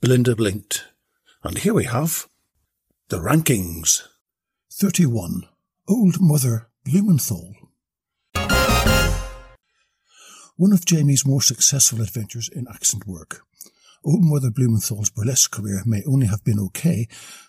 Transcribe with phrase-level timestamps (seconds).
[0.00, 0.86] Belinda blinked.
[1.44, 2.26] And here we have
[3.10, 4.08] the rankings.
[4.72, 5.46] 31.
[5.86, 7.54] Old Mother Blumenthal.
[10.56, 13.42] One of Jamie's more successful adventures in accent work.
[14.02, 17.06] Old Mother Blumenthal's burlesque career may only have been okay,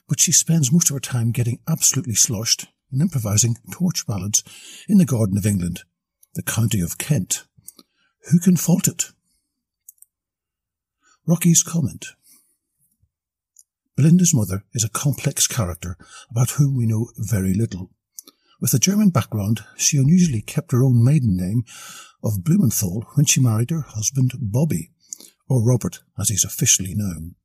[0.09, 4.43] but she spends most of her time getting absolutely sloshed and improvising torch ballads
[4.89, 5.83] in the Garden of England,
[6.35, 7.45] the county of Kent.
[8.29, 9.11] Who can fault it?
[11.25, 12.07] Rocky's comment.
[14.01, 15.95] Belinda's mother is a complex character
[16.31, 17.91] about whom we know very little.
[18.59, 21.65] With a German background, she unusually kept her own maiden name
[22.23, 24.89] of Blumenthal when she married her husband Bobby,
[25.47, 27.35] or Robert as he's officially known.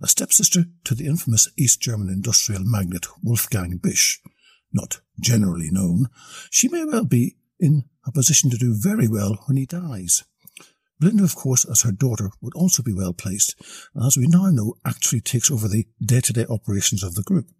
[0.00, 4.20] A stepsister to the infamous East German industrial magnate Wolfgang Bisch,
[4.72, 6.06] not generally known,
[6.50, 10.22] she may well be in a position to do very well when he dies.
[11.00, 13.54] Belinda, of course, as her daughter, would also be well placed,
[13.94, 17.50] and as we now know, actually takes over the day-to-day operations of the group.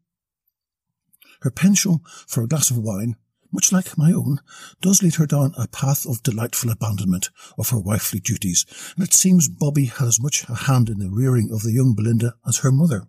[1.43, 3.17] Her penchant for a glass of wine,
[3.53, 4.41] much like my own,
[4.81, 9.13] does lead her down a path of delightful abandonment of her wifely duties, and it
[9.13, 12.59] seems Bobby had as much a hand in the rearing of the young Belinda as
[12.59, 13.07] her mother.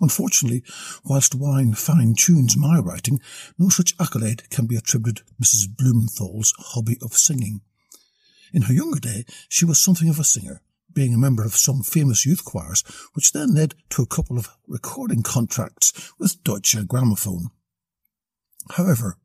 [0.00, 0.62] Unfortunately,
[1.04, 3.20] whilst wine fine-tunes my writing,
[3.58, 5.66] no such accolade can be attributed to Mrs.
[5.76, 7.60] Blumenthal's hobby of singing.
[8.52, 10.60] In her younger day, she was something of a singer,
[10.92, 14.48] being a member of some famous youth choirs, which then led to a couple of
[14.66, 17.50] recording contracts with Deutsche Grammophon.
[18.72, 19.16] However,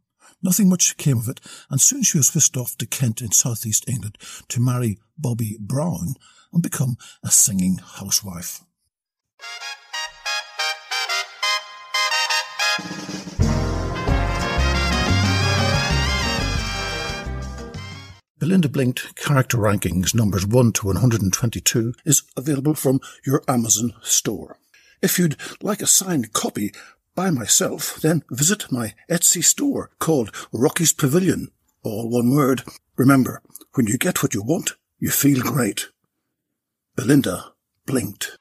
[0.44, 3.90] nothing much came of it, and soon she was whisked off to Kent in southeast
[3.90, 4.18] England
[4.50, 6.16] to marry Bobby Brown
[6.54, 8.62] and become a singing housewife.
[18.38, 24.58] Belinda Blinked Character Rankings numbers 1 to 122 is available from your Amazon store.
[25.02, 26.74] If you'd like a signed copy
[27.16, 31.48] by myself, then visit my Etsy store called Rocky's Pavilion.
[31.82, 32.64] All one word.
[32.98, 33.42] Remember,
[33.76, 35.88] when you get what you want, you feel great.
[36.98, 37.54] Belinda
[37.86, 38.38] blinked.